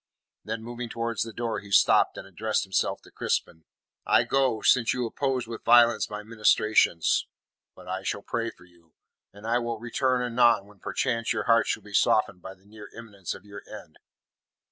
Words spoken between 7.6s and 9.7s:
But I shall pray for you, and I